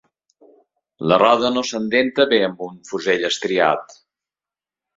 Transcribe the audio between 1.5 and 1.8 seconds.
no